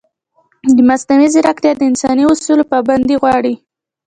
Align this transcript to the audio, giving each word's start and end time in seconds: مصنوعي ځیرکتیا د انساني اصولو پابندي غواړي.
مصنوعي 0.87 1.27
ځیرکتیا 1.33 1.71
د 1.75 1.81
انساني 1.89 2.23
اصولو 2.31 2.63
پابندي 2.71 3.15
غواړي. 3.21 3.53